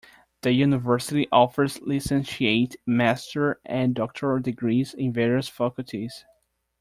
The 0.41 0.51
university 0.53 1.27
offers 1.31 1.79
licentiate, 1.79 2.75
master 2.87 3.59
and 3.63 3.93
doctoral 3.93 4.39
degrees 4.41 4.95
in 4.95 5.13
various 5.13 5.47
faculties. 5.47 6.25